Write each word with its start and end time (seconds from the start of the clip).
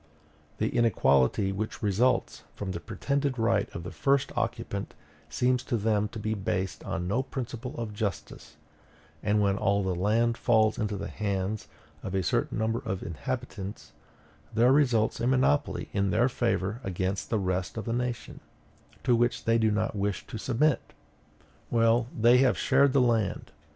The 0.57 0.69
inequality 0.75 1.51
which 1.51 1.83
results 1.83 2.41
from 2.55 2.71
the 2.71 2.79
pretended 2.79 3.37
right 3.37 3.69
of 3.75 3.83
the 3.83 3.91
first 3.91 4.31
occupant 4.35 4.95
seems 5.29 5.61
to 5.65 5.77
them 5.77 6.07
to 6.07 6.17
be 6.17 6.33
based 6.33 6.83
on 6.83 7.07
no 7.07 7.21
principle 7.21 7.75
of 7.77 7.93
justice; 7.93 8.57
and 9.21 9.41
when 9.43 9.59
all 9.59 9.83
the 9.83 9.93
land 9.93 10.39
falls 10.39 10.79
into 10.79 10.97
the 10.97 11.07
hands 11.07 11.67
of 12.01 12.15
a 12.15 12.23
certain 12.23 12.57
number 12.57 12.79
of 12.79 13.03
inhabitants, 13.03 13.91
there 14.51 14.71
results 14.73 15.19
a 15.19 15.27
monopoly 15.27 15.87
in 15.93 16.09
their 16.09 16.29
favor 16.29 16.81
against 16.83 17.29
the 17.29 17.37
rest 17.37 17.77
of 17.77 17.85
the 17.85 17.93
nation, 17.93 18.39
to 19.03 19.15
which 19.15 19.45
they 19.45 19.59
do 19.59 19.69
not 19.69 19.95
wish 19.95 20.25
to 20.25 20.39
submit." 20.39 20.93
Well, 21.69 22.07
they 22.19 22.39
have 22.39 22.57
shared 22.57 22.93
the 22.93 23.01
land. 23.01 23.51